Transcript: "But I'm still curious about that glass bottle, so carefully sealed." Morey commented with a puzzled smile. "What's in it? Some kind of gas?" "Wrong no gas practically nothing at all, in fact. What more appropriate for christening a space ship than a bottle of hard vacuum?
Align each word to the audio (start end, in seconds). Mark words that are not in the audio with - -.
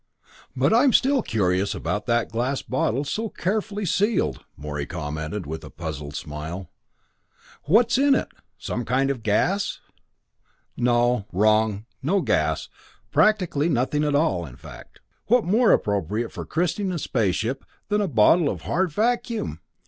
"But 0.55 0.73
I'm 0.73 0.93
still 0.93 1.21
curious 1.21 1.75
about 1.75 2.07
that 2.07 2.31
glass 2.31 2.63
bottle, 2.63 3.03
so 3.03 3.29
carefully 3.29 3.85
sealed." 3.85 4.43
Morey 4.57 4.87
commented 4.87 5.45
with 5.45 5.63
a 5.63 5.69
puzzled 5.69 6.15
smile. 6.15 6.71
"What's 7.65 7.99
in 7.99 8.15
it? 8.15 8.27
Some 8.57 8.83
kind 8.83 9.11
of 9.11 9.21
gas?" 9.21 9.79
"Wrong 10.75 11.85
no 12.01 12.21
gas 12.21 12.67
practically 13.11 13.69
nothing 13.69 14.03
at 14.03 14.15
all, 14.15 14.43
in 14.43 14.55
fact. 14.55 15.01
What 15.27 15.45
more 15.45 15.71
appropriate 15.71 16.31
for 16.31 16.45
christening 16.45 16.91
a 16.91 16.97
space 16.97 17.35
ship 17.35 17.63
than 17.89 18.01
a 18.01 18.07
bottle 18.07 18.49
of 18.49 18.61
hard 18.63 18.91
vacuum? 18.91 19.59